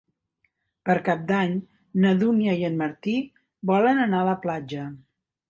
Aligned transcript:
Per 0.89 0.95
Cap 1.09 1.19
d'Any 1.31 1.53
na 2.05 2.13
Dúnia 2.23 2.57
i 2.63 2.65
en 2.71 2.81
Martí 2.81 3.15
volen 3.73 4.03
anar 4.09 4.25
a 4.25 4.29
la 4.33 4.37
platja. 4.49 4.89